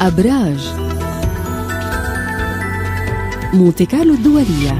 أبراج. 0.00 0.60
مونتي 3.54 3.86
كارلو 3.86 4.14
الدولية. 4.14 4.72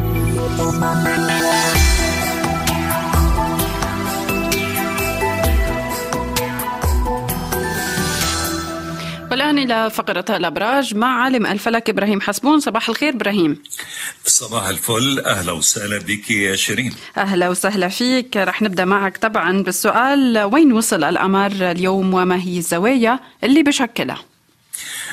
والآن 9.30 9.58
إلى 9.58 9.90
فقرة 9.90 10.24
الأبراج 10.30 10.94
مع 10.94 11.22
عالم 11.22 11.46
الفلك 11.46 11.90
إبراهيم 11.90 12.20
حسبون. 12.20 12.60
صباح 12.60 12.88
الخير 12.88 13.14
إبراهيم. 13.14 13.62
صباح 14.24 14.68
الفل. 14.68 15.20
أهلا 15.26 15.52
وسهلا 15.52 15.98
بك 15.98 16.30
يا 16.30 16.56
شيرين. 16.56 16.94
أهلا 17.16 17.48
وسهلا 17.48 17.88
فيك. 17.88 18.36
رح 18.36 18.62
نبدأ 18.62 18.84
معك 18.84 19.16
طبعا 19.16 19.62
بالسؤال 19.62 20.38
وين 20.38 20.72
وصل 20.72 21.04
القمر 21.04 21.52
اليوم 21.70 22.14
وما 22.14 22.36
هي 22.42 22.58
الزوايا 22.58 23.20
اللي 23.44 23.62
بشكلها؟ 23.62 24.27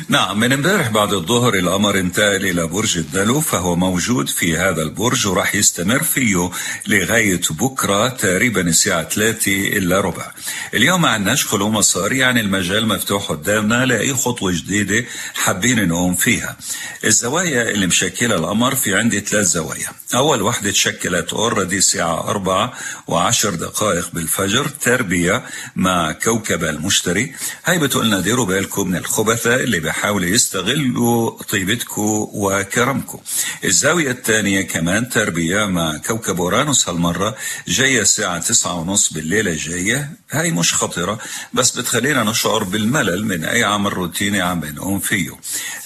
نعم 0.09 0.39
من 0.39 0.53
امبارح 0.53 0.87
بعد 0.89 1.13
الظهر 1.13 1.53
القمر 1.53 1.99
انتقل 1.99 2.45
إلى 2.45 2.67
برج 2.67 2.97
الدلو 2.97 3.41
فهو 3.41 3.75
موجود 3.75 4.29
في 4.29 4.57
هذا 4.57 4.81
البرج 4.81 5.27
وراح 5.27 5.55
يستمر 5.55 6.03
فيه 6.03 6.51
لغاية 6.87 7.41
بكرة 7.49 8.07
تقريبا 8.07 8.61
الساعة 8.61 9.09
3 9.09 9.77
إلا 9.77 10.01
ربع. 10.01 10.31
اليوم 10.73 11.01
ما 11.01 11.09
عندناش 11.09 11.45
خلو 11.45 11.69
مسار 11.69 12.13
يعني 12.13 12.39
المجال 12.39 12.87
مفتوح 12.87 13.25
قدامنا 13.25 13.85
لأي 13.85 14.13
خطوة 14.13 14.51
جديدة 14.51 15.05
حابين 15.33 15.87
نقوم 15.87 16.15
فيها. 16.15 16.57
الزوايا 17.05 17.69
اللي 17.69 17.87
مشكلة 17.87 18.35
القمر 18.35 18.75
في 18.75 18.95
عندي 18.95 19.19
ثلاث 19.19 19.45
زوايا. 19.45 19.87
أول 20.15 20.41
وحدة 20.41 20.71
تشكلت 20.71 21.33
اوريدي 21.33 21.77
الساعة 21.77 22.29
4 22.29 22.73
و10 23.11 23.45
دقائق 23.47 24.09
بالفجر 24.13 24.67
تربية 24.67 25.43
مع 25.75 26.11
كوكب 26.11 26.63
المشتري. 26.63 27.33
هاي 27.65 27.79
بتقولنا 27.79 28.19
ديروا 28.19 28.45
بالكم 28.45 28.87
من 28.87 28.95
الخبثاء 28.95 29.63
اللي 29.63 29.84
بيحاولوا 29.85 30.29
يستغلوا 30.29 31.43
طيبتكم 31.43 32.27
وكرمكم. 32.33 33.19
الزاوية 33.65 34.11
الثانية 34.11 34.61
كمان 34.61 35.09
تربية 35.09 35.65
مع 35.65 35.97
كوكب 35.97 36.41
أورانوس 36.41 36.89
هالمرة. 36.89 37.35
جاية 37.67 38.01
الساعة 38.01 38.39
تسعة 38.39 38.73
ونص 38.79 39.13
بالليلة 39.13 39.51
الجاية. 39.51 40.09
هاي 40.31 40.51
مش 40.51 40.73
خطرة 40.73 41.19
بس 41.53 41.77
بتخلينا 41.77 42.23
نشعر 42.23 42.63
بالملل 42.63 43.25
من 43.25 43.45
أي 43.45 43.63
عمل 43.63 43.93
روتيني 43.93 44.41
عم 44.41 44.59
بنقوم 44.59 44.99
فيه. 44.99 45.31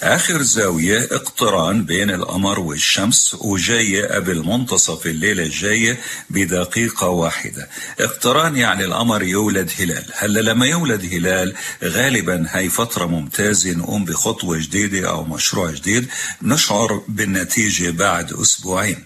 آخر 0.02 0.42
زاوية 0.42 1.08
اقتران 1.10 1.84
بين 1.84 2.10
القمر 2.10 2.60
والشمس 2.60 3.36
وجاية 3.40 4.14
قبل 4.14 4.46
منتصف 4.46 5.06
الليلة 5.06 5.42
الجاية 5.42 6.00
بدقيقة 6.30 7.08
واحدة. 7.08 7.68
اقتران 8.00 8.56
يعني 8.56 8.84
القمر 8.84 9.22
يولد 9.22 9.70
هلال. 9.78 10.04
هلا 10.14 10.40
لما 10.40 10.66
يولد 10.66 11.14
هلال 11.14 11.54
غالبا 11.84 12.46
هاي 12.50 12.68
فترة 12.68 13.06
ممتازة 13.06 13.70
نقوم 13.90 14.04
بخطوة 14.04 14.58
جديدة 14.58 15.10
أو 15.10 15.24
مشروع 15.24 15.70
جديد 15.70 16.08
نشعر 16.42 17.02
بالنتيجة 17.08 17.90
بعد 17.90 18.32
أسبوعين. 18.32 19.04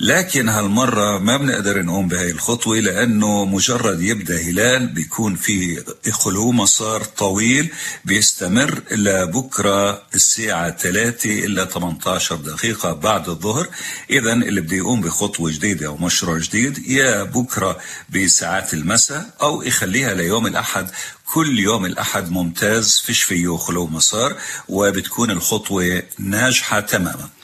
لكن 0.00 0.48
هالمرة 0.48 1.18
ما 1.18 1.36
بنقدر 1.36 1.82
نقوم 1.82 2.08
بهاي 2.08 2.30
الخطوة 2.30 2.76
لأنه 2.76 3.44
مجرد 3.44 4.02
يبدأ 4.02 4.40
هلال 4.40 4.86
بيكون 4.86 5.34
في 5.36 5.84
خلو 6.10 6.52
مسار 6.52 7.04
طويل 7.04 7.72
بيستمر 8.04 8.82
لبكرة 8.90 10.02
الساعة 10.14 10.76
3 10.76 11.30
إلى 11.44 11.68
18 11.72 12.36
دقيقة 12.36 12.92
بعد 12.92 13.28
الظهر. 13.28 13.68
إذا 14.10 14.32
اللي 14.32 14.60
بده 14.60 14.76
يقوم 14.76 15.00
بخطوة 15.00 15.50
جديدة 15.50 15.86
أو 15.86 15.96
مشروع 15.96 16.38
جديد 16.38 16.88
يا 16.88 17.22
بكرة 17.22 17.78
بساعات 18.10 18.74
المساء 18.74 19.34
أو 19.42 19.62
يخليها 19.62 20.14
ليوم 20.14 20.46
الأحد. 20.46 20.90
كل 21.26 21.58
يوم 21.58 21.86
الأحد 21.86 22.30
ممتاز 22.30 23.02
فيش 23.06 23.22
فيه 23.22 23.56
خلو 23.56 23.86
مسار 23.86 24.36
وبتكون 24.68 25.30
الخطوة 25.30 26.02
ناجحة 26.18 26.80
تماما. 26.80 27.35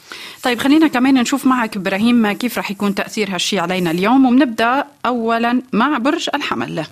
طيب 0.42 0.58
خلينا 0.58 0.88
كمان 0.88 1.14
نشوف 1.14 1.46
معك 1.46 1.76
إبراهيم 1.76 2.32
كيف 2.32 2.58
رح 2.58 2.70
يكون 2.70 2.94
تاثير 2.94 3.34
هالشيء 3.34 3.60
علينا 3.60 3.90
اليوم 3.90 4.26
وبنبدأ 4.26 4.84
اولا 5.06 5.62
مع 5.72 5.98
برج 5.98 6.28
الحمل. 6.34 6.86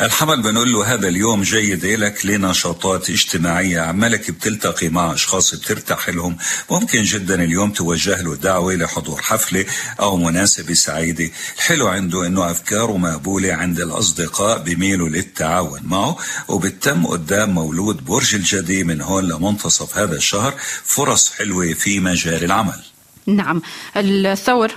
الحمل 0.00 0.42
بنقول 0.42 0.72
له 0.72 0.94
هذا 0.94 1.08
اليوم 1.08 1.42
جيد 1.42 1.84
لك 1.84 2.26
لنشاطات 2.26 3.10
اجتماعية 3.10 3.80
عمالك 3.80 4.30
بتلتقي 4.30 4.88
مع 4.88 5.12
أشخاص 5.12 5.54
بترتاح 5.54 6.08
لهم 6.08 6.36
ممكن 6.70 7.02
جدا 7.02 7.44
اليوم 7.44 7.70
توجه 7.70 8.22
له 8.22 8.34
دعوة 8.34 8.74
لحضور 8.74 9.22
حفلة 9.22 9.64
أو 10.00 10.16
مناسبة 10.16 10.74
سعيدة. 10.74 11.30
الحلو 11.56 11.88
عنده 11.88 12.26
أنه 12.26 12.50
أفكاره 12.50 12.96
مقبولة 12.96 13.54
عند 13.54 13.80
الأصدقاء 13.80 14.58
بميلوا 14.58 15.08
للتعاون 15.08 15.80
معه. 15.84 16.16
وبتم 16.48 17.06
قدام 17.06 17.50
مولود 17.50 18.04
برج 18.04 18.34
الجدي 18.34 18.84
من 18.84 19.00
هون 19.00 19.24
لمنتصف 19.24 19.98
هذا 19.98 20.16
الشهر 20.16 20.54
فرص 20.84 21.32
حلوة 21.32 21.72
في 21.72 22.00
مجال 22.00 22.44
العمل. 22.44 22.82
نعم. 23.26 23.62
الثور 23.96 24.72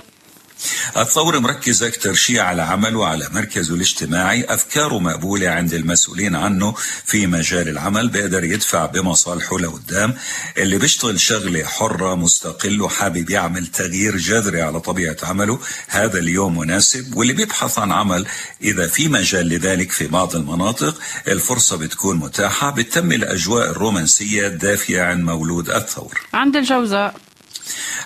الثور 0.96 1.38
مركز 1.38 1.82
أكثر 1.82 2.14
شيء 2.14 2.40
على 2.40 2.62
عمله 2.62 2.98
وعلى 2.98 3.28
مركزه 3.32 3.74
الاجتماعي. 3.74 4.44
أفكاره 4.44 4.98
مقبولة 4.98 5.48
عند 5.48 5.74
المسؤولين 5.74 6.36
عنه 6.36 6.74
في 7.04 7.26
مجال 7.26 7.68
العمل 7.68 8.08
بيقدر 8.08 8.44
يدفع 8.44 8.86
بمصالحه 8.86 9.58
لقدام. 9.58 10.14
اللي 10.58 10.78
بيشتغل 10.78 11.20
شغلة 11.20 11.64
حرة 11.64 12.14
مستقل 12.14 12.82
وحابب 12.82 13.30
يعمل 13.30 13.66
تغيير 13.66 14.16
جذري 14.16 14.62
على 14.62 14.80
طبيعة 14.80 15.16
عمله 15.22 15.58
هذا 15.88 16.18
اليوم 16.18 16.58
مناسب. 16.58 17.16
واللي 17.16 17.32
بيبحث 17.32 17.78
عن 17.78 17.92
عمل 17.92 18.26
إذا 18.62 18.86
في 18.86 19.08
مجال 19.08 19.48
لذلك 19.48 19.92
في 19.92 20.06
بعض 20.06 20.36
المناطق 20.36 21.00
الفرصة 21.28 21.76
بتكون 21.76 22.16
متاحة. 22.16 22.70
بتتم 22.70 23.12
الأجواء 23.12 23.70
الرومانسية 23.70 24.46
الدافية 24.46 25.02
عن 25.02 25.22
مولود 25.22 25.70
الثور. 25.70 26.20
عند 26.34 26.56
الجوزاء. 26.56 27.29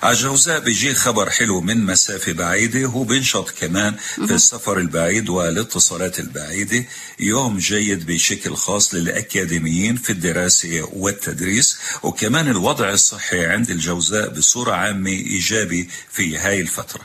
الجوزاء 0.05 0.61
بيجي 0.61 0.95
خبر 0.95 1.31
حلو 1.31 1.61
من 1.61 1.85
مسافة 1.85 2.33
بعيدة 2.33 2.87
هو 2.87 3.05
بينشط 3.05 3.51
كمان 3.51 3.97
في 4.27 4.35
السفر 4.35 4.79
البعيد 4.79 5.29
والاتصالات 5.29 6.19
البعيدة. 6.21 6.85
يوم 7.21 7.59
جيد 7.59 8.07
بشكل 8.07 8.57
خاص 8.57 8.95
للأكاديميين 8.95 9.97
في 9.97 10.11
الدراسة 10.11 10.89
والتدريس. 10.93 11.79
وكمان 12.03 12.49
الوضع 12.49 12.91
الصحي 12.91 13.47
عند 13.47 13.71
الجوزاء 13.71 14.29
بصورة 14.29 14.73
عامة 14.73 15.11
إيجابي 15.11 15.89
في 16.11 16.39
هاي 16.39 16.61
الفترة. 16.61 17.03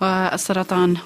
والسرطان 0.00 0.96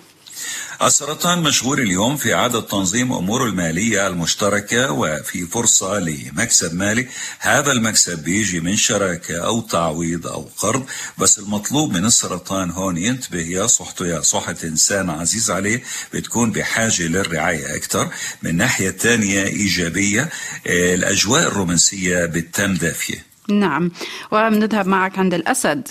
السرطان 0.82 1.42
مشغول 1.42 1.80
اليوم 1.80 2.16
في 2.16 2.34
إعادة 2.34 2.60
تنظيم 2.60 3.12
أموره 3.12 3.44
المالية 3.44 4.06
المشتركة 4.06 4.92
وفي 4.92 5.46
فرصة 5.46 5.98
لمكسب 5.98 6.74
مالي. 6.74 7.08
هذا 7.38 7.72
المكسب 7.72 8.24
بيجي 8.24 8.60
من 8.60 8.76
شراكة 8.76 9.38
أو 9.46 9.60
تعويض 9.60 10.26
أو 10.26 10.48
قرض 10.58 10.86
بس 11.18 11.38
المطلوب 11.38 11.92
من 11.92 12.04
السرطان 12.04 12.70
هون 12.70 12.96
ينتبه 12.96 13.40
يا 13.40 13.66
صحته 13.66 14.06
يا 14.06 14.20
صحة 14.20 14.56
إنسان 14.64 15.10
عزيز 15.10 15.50
عليه 15.50 15.82
بتكون 16.14 16.52
بحاجة 16.52 17.02
للرعاية 17.02 17.76
أكثر 17.76 18.08
من 18.42 18.56
ناحية 18.56 18.90
تانية 18.90 19.44
إيجابية 19.44 20.28
الأجواء 20.66 21.42
الرومانسية 21.48 22.24
بتتم 22.26 22.74
دافية 22.74 23.24
نعم. 23.48 23.90
وبنذهب 24.32 24.86
معك 24.86 25.18
عند 25.18 25.34
الأسد. 25.34 25.88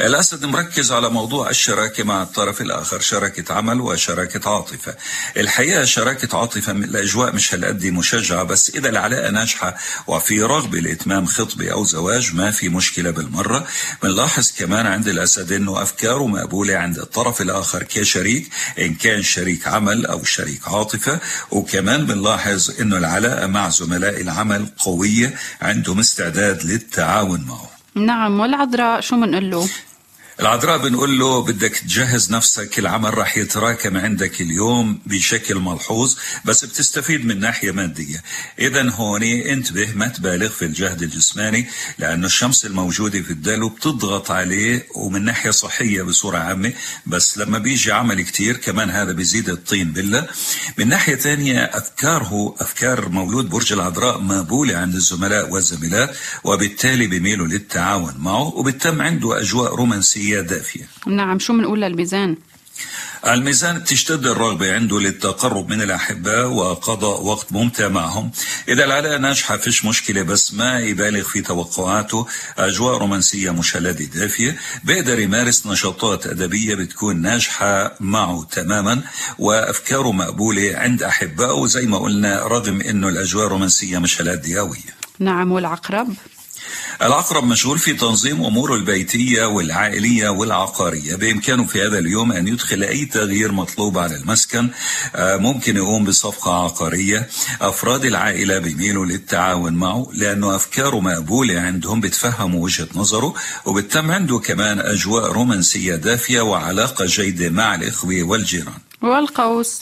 الأسد 0.00 0.44
مركز 0.44 0.92
على 0.92 1.08
موضوع 1.08 1.50
الشراكة 1.50 2.04
مع 2.04 2.22
الطرف 2.22 2.60
الآخر 2.60 3.00
شراكة 3.00 3.54
عمل 3.54 3.80
وشراكة 3.80 4.50
عاطفة. 4.50 4.94
الحقيقة 5.36 5.84
شراكة 5.84 6.38
عاطفة 6.38 6.72
الأجواء 6.72 7.34
مش 7.34 7.54
هالقد 7.54 7.86
مشجعة 7.86 8.42
بس 8.42 8.70
إذا 8.70 8.88
العلاقة 8.88 9.30
ناجحة 9.30 9.76
وفي 10.06 10.42
رغبة 10.42 10.78
لإتمام 10.80 11.26
خطبة 11.26 11.72
أو 11.72 11.84
زواج 11.84 12.34
ما 12.34 12.50
في 12.50 12.68
مشكلة 12.68 13.10
بالمرة. 13.10 13.66
بنلاحظ 14.02 14.52
كمان 14.58 14.86
عند 14.86 15.08
الأسد 15.08 15.52
أنه 15.52 15.82
أفكاره 15.82 16.26
مقبولة 16.26 16.76
عند 16.76 16.98
الطرف 16.98 17.40
الآخر 17.40 17.82
كشريك 17.82 18.48
إن 18.78 18.94
كان 18.94 19.22
شريك 19.22 19.68
عمل 19.68 20.06
أو 20.06 20.24
شريك 20.24 20.68
عاطفة. 20.68 21.18
وكمان 21.50 22.06
بنلاحظ 22.06 22.70
أنه 22.80 22.96
العلاقة 22.96 23.46
مع 23.46 23.68
زملاء 23.68 24.20
العمل 24.20 24.66
قوية 24.78 25.34
عندهم 25.62 25.98
استعداد 25.98 26.64
للتعاون 26.64 27.44
معه 27.44 27.73
نعم 27.94 28.40
والعذراء 28.40 29.00
شو 29.00 29.16
بنقول 29.16 29.50
له؟ 29.50 29.68
العذراء 30.40 30.78
بنقول 30.78 31.18
له 31.18 31.42
بدك 31.42 31.76
تجهز 31.76 32.32
نفسك 32.32 32.78
العمل 32.78 33.18
رح 33.18 33.36
يتراكم 33.36 33.96
عندك 33.96 34.40
اليوم 34.40 35.00
بشكل 35.06 35.54
ملحوظ 35.54 36.16
بس 36.44 36.64
بتستفيد 36.64 37.26
من 37.26 37.40
ناحية 37.40 37.72
مادية. 37.72 38.22
إذا 38.58 38.90
هون 38.90 39.22
انتبه 39.22 39.88
ما 39.94 40.08
تبالغ 40.08 40.48
في 40.48 40.64
الجهد 40.64 41.02
الجسماني 41.02 41.66
لأنه 41.98 42.26
الشمس 42.26 42.66
الموجودة 42.66 43.22
في 43.22 43.30
الدلو 43.30 43.68
بتضغط 43.68 44.30
عليه 44.30 44.86
ومن 44.94 45.24
ناحية 45.24 45.50
صحية 45.50 46.02
بصورة 46.02 46.38
عامة 46.38 46.72
بس 47.06 47.38
لما 47.38 47.58
بيجي 47.58 47.92
عمل 47.92 48.22
كتير 48.22 48.56
كمان 48.56 48.90
هذا 48.90 49.12
بيزيد 49.12 49.48
الطين 49.48 49.92
بلة. 49.92 50.26
من 50.78 50.88
ناحية 50.88 51.14
ثانية 51.14 51.58
أفكاره 51.64 52.54
أفكار 52.60 53.08
مولود 53.08 53.48
برج 53.48 53.72
العذراء 53.72 54.20
مقبولة 54.20 54.76
عند 54.76 54.94
الزملاء 54.94 55.50
والزميلات 55.50 56.16
وبالتالي 56.44 57.06
بيميلوا 57.06 57.46
للتعاون 57.46 58.14
معه 58.18 58.42
وبتم 58.42 59.02
عنده 59.02 59.40
أجواء 59.40 59.74
رومانسية 59.74 60.23
دافية. 60.32 60.88
نعم 61.06 61.38
شو 61.38 61.52
بنقول 61.52 61.80
للميزان؟ 61.80 62.36
الميزان 63.26 63.78
بتشتد 63.78 64.26
الرغبة 64.26 64.74
عنده 64.74 65.00
للتقرب 65.00 65.68
من 65.68 65.82
الأحباء 65.82 66.46
وقضاء 66.46 67.22
وقت 67.22 67.52
ممتع 67.52 67.88
معهم. 67.88 68.30
إذا 68.68 68.84
العلاقة 68.84 69.16
ناجحة 69.16 69.56
فيش 69.56 69.84
مشكلة 69.84 70.22
بس 70.22 70.54
ما 70.54 70.80
يبالغ 70.80 71.22
في 71.22 71.40
توقعاته. 71.40 72.26
أجواء 72.58 72.98
رومانسية 72.98 73.50
مشلدة 73.50 74.04
دافية. 74.04 74.56
بيقدر 74.84 75.18
يمارس 75.18 75.66
نشاطات 75.66 76.26
أدبية 76.26 76.74
بتكون 76.74 77.22
ناجحة 77.22 77.96
معه 78.00 78.46
تماما. 78.50 79.02
وأفكاره 79.38 80.12
مقبولة 80.12 80.72
عند 80.74 81.02
أحبائه 81.02 81.66
زي 81.66 81.86
ما 81.86 81.98
قلنا 81.98 82.42
رغم 82.46 82.80
أنه 82.80 83.08
الأجواء 83.08 83.46
الرومانسية 83.46 83.98
مش 83.98 84.22
دياوية. 84.22 84.94
نعم 85.18 85.52
والعقرب. 85.52 86.14
العقرب 87.02 87.44
مشغول 87.44 87.78
في 87.78 87.92
تنظيم 87.92 88.44
أموره 88.44 88.74
البيتية 88.74 89.44
والعائلية 89.44 90.28
والعقارية. 90.28 91.16
بإمكانه 91.16 91.66
في 91.66 91.82
هذا 91.86 91.98
اليوم 91.98 92.32
أن 92.32 92.48
يدخل 92.48 92.82
أي 92.82 93.04
تغيير 93.04 93.52
مطلوب 93.52 93.98
على 93.98 94.16
المسكن 94.16 94.68
آه، 95.14 95.36
ممكن 95.36 95.76
يقوم 95.76 96.04
بصفقة 96.04 96.64
عقارية. 96.64 97.28
أفراد 97.60 98.04
العائلة 98.04 98.58
بيميلوا 98.58 99.06
للتعاون 99.06 99.72
معه 99.72 100.08
لأنه 100.12 100.56
أفكاره 100.56 101.00
مقبولة 101.00 101.60
عندهم 101.60 102.00
بتفهموا 102.00 102.64
وجهة 102.64 102.88
نظره 102.94 103.34
وبتم 103.64 104.10
عنده 104.10 104.38
كمان 104.38 104.80
أجواء 104.80 105.32
رومانسية 105.32 105.94
دافية 105.96 106.40
وعلاقة 106.40 107.04
جيدة 107.06 107.50
مع 107.50 107.74
الإخوة 107.74 108.22
والجيران. 108.22 108.78
والقوس. 109.02 109.78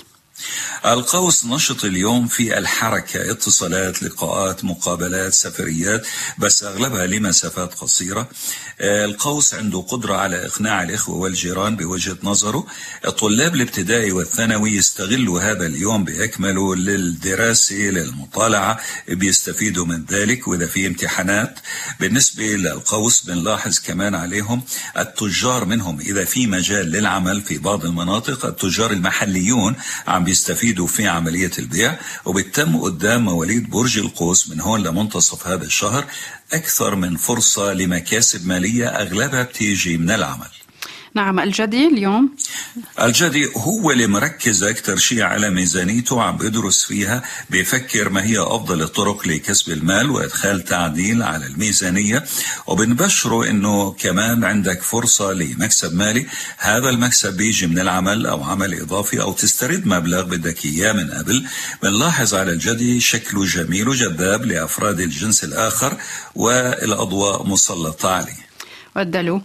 القوس 0.87 1.47
نشط 1.47 1.85
اليوم 1.85 2.29
في 2.29 2.59
الحركة 2.59 3.31
اتصالات 3.31 4.03
لقاءات 4.03 4.65
مقابلات 4.65 5.33
سفريات 5.33 6.06
بس 6.39 6.65
أغلبها 6.65 7.06
لمسافات 7.06 7.75
قصيرة. 7.75 8.29
القوس 8.81 9.55
عنده 9.55 9.81
قدرة 9.81 10.15
على 10.15 10.47
إقناع 10.47 10.83
الإخوة 10.83 11.17
والجيران 11.17 11.77
بوجهة 11.77 12.17
نظره. 12.23 12.67
الطلاب 13.07 13.55
الابتدائي 13.55 14.13
والثانوي 14.13 14.71
يستغلوا 14.73 15.41
هذا 15.41 15.67
اليوم 15.67 16.05
بأكمله 16.05 16.77
للدراسة 16.77 17.75
للمطالعة 17.75 18.81
بيستفيدوا 19.09 19.87
من 19.87 20.05
ذلك 20.05 20.49
وإذا 20.49 20.67
في 20.67 20.87
امتحانات. 20.87 21.59
بالنسبة 22.01 22.45
للقوس 22.45 23.25
بنلاحظ 23.25 23.79
كمان 23.79 24.15
عليهم 24.15 24.63
التجار 24.99 25.65
منهم. 25.65 26.01
إذا 26.01 26.25
في 26.25 26.47
مجال 26.47 26.87
للعمل 26.87 27.41
في 27.41 27.59
بعض 27.59 27.85
المناطق 27.85 28.47
التجار 28.47 28.91
المحليون 28.91 29.75
عم 30.07 30.25
بيستفيدوا 30.25 30.87
في 30.87 31.09
عملية 31.09 31.51
البيع. 31.59 31.99
وبتم 32.25 32.77
قدام 32.77 33.25
مواليد 33.25 33.71
برج 33.71 33.99
القوس 33.99 34.51
من 34.51 34.61
هون 34.61 34.83
لمنتصف 34.83 35.47
هذا 35.47 35.65
الشهر 35.65 36.05
أكثر 36.52 36.94
من 36.94 37.16
فرصة 37.16 37.72
لمكاسب 37.72 38.46
مالية 38.46 38.88
أغلبها 38.88 39.43
بتيجي 39.43 39.96
من 39.99 40.10
العمل. 40.10 40.62
نعم 41.14 41.41
الجدي 41.41 41.87
اليوم. 41.87 42.37
الجدي 43.00 43.49
هو 43.56 43.91
اللي 43.91 44.06
مركز 44.06 44.62
أكثر 44.62 44.97
شيء 44.97 45.23
على 45.23 45.50
ميزانيته 45.50 46.23
عم 46.23 46.37
بدرس 46.37 46.85
فيها. 46.85 47.23
بيفكر 47.50 48.09
ما 48.09 48.25
هي 48.25 48.38
أفضل 48.38 48.82
الطرق 48.82 49.29
لكسب 49.29 49.73
المال 49.73 50.11
وإدخال 50.11 50.64
تعديل 50.64 51.23
على 51.23 51.47
الميزانية. 51.47 52.25
وبنبشره 52.67 53.50
أنه 53.50 53.93
كمان 53.93 54.44
عندك 54.44 54.82
فرصة 54.82 55.32
لمكسب 55.32 55.94
مالي. 55.94 56.26
هذا 56.59 56.88
المكسب 56.88 57.37
بيجي 57.37 57.67
من 57.67 57.79
العمل 57.79 58.26
أو 58.26 58.43
عمل 58.44 58.81
إضافي 58.81 59.23
أو 59.23 59.32
تسترد 59.32 59.87
مبلغ 59.87 60.23
بدك 60.23 60.64
إياه 60.64 60.93
من 60.93 61.11
قبل. 61.11 61.47
بنلاحظ 61.82 62.35
على 62.35 62.53
الجدي 62.53 63.00
شكله 63.00 63.44
جميل 63.44 63.88
وجذاب 63.88 64.44
لأفراد 64.44 65.00
الجنس 65.00 65.44
الآخر 65.44 65.97
والأضواء 66.35 67.47
مسلطة 67.47 68.11
عليه. 68.11 68.43
والدلو 68.97 69.43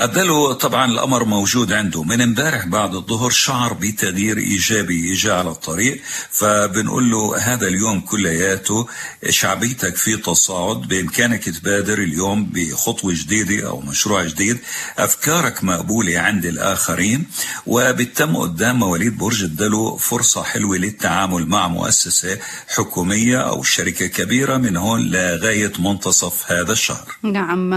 الدلو 0.00 0.52
طبعا 0.52 0.84
الأمر 0.84 1.24
موجود 1.24 1.72
عنده. 1.72 2.02
من 2.02 2.20
امبارح 2.20 2.66
بعد 2.66 2.94
الظهر 2.94 3.30
شعر 3.30 3.72
بتغيير 3.72 4.38
إيجابي 4.38 5.10
يجي 5.10 5.30
على 5.30 5.50
الطريق 5.50 6.00
فبنقول 6.30 7.10
له 7.10 7.38
هذا 7.38 7.68
اليوم 7.68 8.00
كلياته. 8.00 8.86
شعبيتك 9.30 9.96
في 9.96 10.16
تصاعد 10.16 10.80
بإمكانك 10.80 11.44
تبادر 11.44 11.98
اليوم 11.98 12.44
بخطوة 12.44 13.12
جديدة 13.14 13.68
أو 13.68 13.80
مشروع 13.80 14.24
جديد. 14.24 14.58
أفكارك 14.98 15.64
مقبولة 15.64 16.18
عند 16.18 16.44
الآخرين 16.44 17.26
وبتم 17.66 18.36
قدام 18.36 18.78
مواليد 18.78 19.18
برج 19.18 19.42
الدلو 19.42 19.96
فرصة 19.96 20.42
حلوة 20.42 20.76
للتعامل 20.76 21.46
مع 21.46 21.68
مؤسسة 21.68 22.38
حكومية 22.68 23.38
أو 23.38 23.62
شركة 23.62 24.06
كبيرة 24.06 24.56
من 24.56 24.76
هون 24.76 25.00
لغاية 25.10 25.72
منتصف 25.78 26.52
هذا 26.52 26.72
الشهر. 26.72 27.16
نعم 27.22 27.74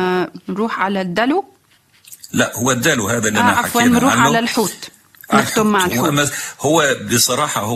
نروح 0.49 0.79
على 0.79 1.01
الدلو. 1.01 1.52
لا 2.33 2.51
هو 2.56 2.71
الدلو 2.71 3.07
هذا 3.07 3.27
اللي 3.27 3.39
آه 3.39 3.41
أنا 3.41 3.51
عفوا 3.51 3.81
حكينا 3.81 4.00
نروح 4.00 4.13
عنه. 4.13 4.21
على 4.21 4.39
الحوت. 4.39 4.89
نختم 5.41 5.68
مع 5.68 5.85
هو, 5.85 6.12
مز- 6.12 6.31
هو 6.62 6.81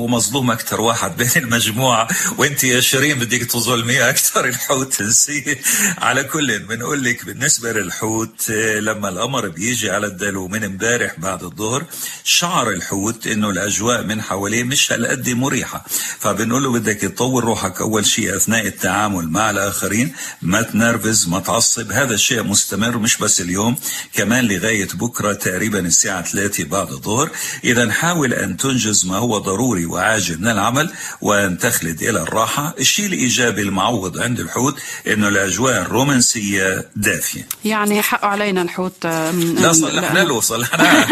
مظلوم 0.08 0.52
أكثر 0.52 0.82
واحد 0.82 1.18
بين 1.18 1.30
المجموعة 1.36 2.08
وأنت 2.38 2.64
يا 2.64 2.80
شيرين 2.82 3.20
بدك 3.20 3.42
تظلميه 3.44 4.10
أكثر 4.10 4.46
الحوت 4.46 4.94
تنسيه 4.94 5.58
على 5.98 6.24
كل 6.24 6.60
بنقول 6.60 7.04
لك 7.04 7.26
بالنسبة 7.26 7.72
للحوت 7.74 8.50
لما 8.80 9.10
القمر 9.10 9.48
بيجي 9.48 9.92
على 9.92 10.08
الدلو 10.08 10.48
من 10.48 10.64
امبارح 10.64 11.20
بعد 11.20 11.44
الظهر 11.44 11.86
شعر 12.24 12.70
الحوت 12.70 13.28
إنه 13.28 13.50
الأجواء 13.50 14.04
من 14.04 14.22
حواليه 14.22 14.64
مش 14.64 14.92
هالقد 14.92 15.30
مريحة. 15.30 15.86
فبنقول 16.20 16.64
له 16.64 16.72
بدك 16.72 16.96
تطور 17.02 17.44
روحك 17.46 17.82
أول 17.82 18.06
شيء 18.06 18.36
أثناء 18.36 18.68
التعامل 18.68 19.30
مع 19.30 19.50
الآخرين 19.50 20.14
ما 20.42 20.62
تنرفز 20.62 21.28
ما 21.28 21.40
تعصب. 21.40 21.92
هذا 21.92 22.14
الشيء 22.14 22.44
مستمر 22.44 22.98
مش 22.98 23.18
بس 23.18 23.42
اليوم 23.42 23.76
كمان 24.14 24.46
لغاية 24.46 24.88
بكرة 24.94 25.34
تقريبا 25.34 25.80
الساعة 25.80 26.22
3 26.22 26.64
بعد 26.64 26.92
الظهر. 26.92 27.30
إذا 27.64 27.92
حاول 27.92 28.34
أن 28.34 28.58
تنجز 28.58 29.06
ما 29.06 29.18
هو 29.18 29.38
ضروري 29.38 29.86
وعاجل 29.86 30.42
من 30.42 30.48
العمل 30.48 30.92
وأن 31.22 31.58
تخلد 31.58 32.02
إلى 32.02 32.22
الراحة. 32.22 32.76
الشيء 32.80 33.06
الإيجابي 33.06 33.62
المعوض 33.62 34.18
عند 34.18 34.40
الحوت 34.40 34.80
إنه 35.08 35.28
الأجواء 35.28 35.82
الرومانسية 35.82 36.86
دافية. 36.96 37.48
يعني 37.66 38.02
حقه 38.02 38.28
علينا 38.28 38.62
الحوت 38.62 39.06
لا 39.06 39.74
صلحنا 39.74 40.20
له 40.20 40.42
صلحنا 40.42 41.06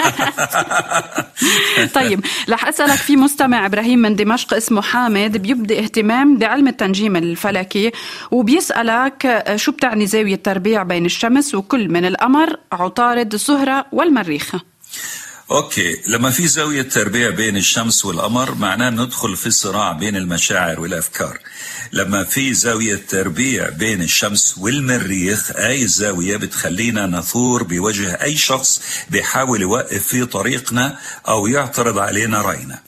طيب 1.93 2.25
رح 2.49 2.67
أسألك 2.67 2.95
في 2.95 3.15
مستمع 3.15 3.65
إبراهيم 3.65 3.99
من 3.99 4.15
دمشق 4.15 4.53
اسمه 4.53 4.81
حامد 4.81 5.37
بيبدي 5.37 5.79
اهتمام 5.79 6.37
بعلم 6.37 6.67
التنجيم 6.67 7.15
الفلكي 7.15 7.91
وبيسألك 8.31 9.25
آه، 9.25 9.55
شو 9.55 9.71
بتعني 9.71 10.07
زاوية 10.07 10.35
تربيع 10.35 10.83
بين 10.83 11.05
الشمس 11.05 11.55
وكل 11.55 11.89
من 11.89 12.05
القمر؟ 12.05 12.59
عطارد 12.71 13.33
الزهره 13.33 13.85
والمريخ. 13.91 14.55
أوكي. 15.51 15.97
لما 16.07 16.29
في 16.29 16.47
زاوية 16.47 16.81
تربيع 16.81 17.29
بين 17.29 17.57
الشمس 17.57 18.05
والقمر 18.05 18.55
معناه 18.55 18.89
ندخل 18.89 19.35
في 19.35 19.51
صراع 19.51 19.91
بين 19.91 20.15
المشاعر 20.15 20.79
والأفكار. 20.79 21.39
لما 21.93 22.23
في 22.23 22.53
زاوية 22.53 23.01
تربيع 23.09 23.69
بين 23.69 24.01
الشمس 24.01 24.57
والمريخ 24.57 25.51
أي 25.55 25.83
الزاوية 25.83 26.37
بتخلينا 26.37 27.05
نثور 27.07 27.63
بوجه 27.63 28.21
أي 28.23 28.37
شخص 28.37 28.81
بيحاول 29.09 29.61
يوقف 29.61 30.07
في 30.07 30.25
طريقنا 30.25 30.97
أو 31.27 31.47
يعترض 31.47 31.97
علينا 31.97 32.41
رأينا. 32.41 32.79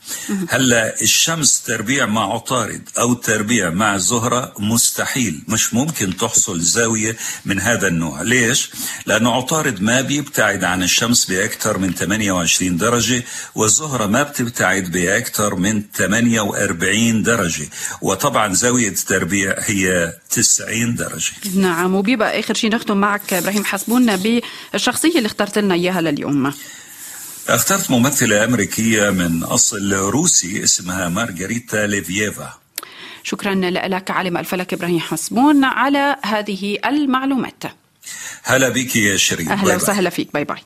هلا 0.48 1.00
الشمس 1.02 1.62
تربيع 1.62 2.06
مع 2.06 2.34
عطارد 2.34 2.88
أو 2.98 3.14
تربيع 3.14 3.70
مع 3.70 3.94
الزهرة 3.94 4.52
مستحيل. 4.58 5.42
مش 5.48 5.74
ممكن 5.74 6.16
تحصل 6.16 6.60
زاوية 6.60 7.16
من 7.44 7.60
هذا 7.60 7.88
النوع. 7.88 8.22
ليش؟ 8.22 8.70
لأنه 9.06 9.32
عطارد 9.32 9.80
ما 9.82 10.00
بيبتعد 10.00 10.64
عن 10.64 10.82
الشمس 10.82 11.24
بأكثر 11.24 11.78
من 11.78 11.94
28 11.94 12.47
درجة 12.60 13.24
والزهرة 13.54 14.06
ما 14.06 14.22
بتبتعد 14.22 14.90
بأكثر 14.90 15.54
من 15.54 15.82
48 15.94 17.22
درجة. 17.22 17.68
وطبعا 18.02 18.54
زاوية 18.54 18.88
التربيع 18.88 19.54
هي 19.58 20.12
90 20.30 20.94
درجة. 20.94 21.32
نعم 21.54 21.94
وبيبقى 21.94 22.40
آخر 22.40 22.54
شيء 22.54 22.70
نختم 22.70 22.96
معك 22.96 23.32
إبراهيم 23.32 23.64
حسبون 23.64 24.40
بالشخصية 24.72 25.18
اللي 25.18 25.26
اخترت 25.26 25.58
لنا 25.58 25.74
إياها 25.74 26.00
لليوم. 26.00 26.52
اخترت 27.48 27.90
ممثلة 27.90 28.44
أمريكية 28.44 29.10
من 29.10 29.42
أصل 29.42 29.92
روسي 29.92 30.64
اسمها 30.64 31.08
مارغريتا 31.08 31.86
ليفييفا. 31.86 32.54
شكرا 33.22 33.54
لك 33.54 34.10
عالم 34.10 34.36
الفلك 34.36 34.72
إبراهيم 34.72 35.00
حسبون 35.00 35.64
على 35.64 36.16
هذه 36.24 36.78
المعلومات. 36.84 37.62
هلا 38.42 38.68
بك 38.68 38.96
يا 38.96 39.16
شيرين 39.16 39.56
bye. 39.56 39.76
وسهلا 39.76 40.10
فيك. 40.10 40.32
bye 40.32 40.44
bye. 40.44 40.56